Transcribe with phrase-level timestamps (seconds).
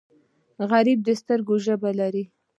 [0.69, 2.23] غریب د سترګو ژبه لري